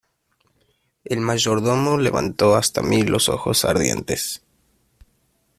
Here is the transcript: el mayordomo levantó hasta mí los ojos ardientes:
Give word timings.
el 1.05 1.19
mayordomo 1.21 1.99
levantó 1.99 2.55
hasta 2.55 2.81
mí 2.81 3.03
los 3.03 3.29
ojos 3.29 3.65
ardientes: 3.65 4.41